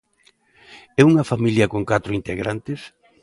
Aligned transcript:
¿E 0.99 1.01
unha 1.09 1.27
familia 1.31 1.69
con 1.73 1.83
catro 1.91 2.11
integrantes? 2.19 2.79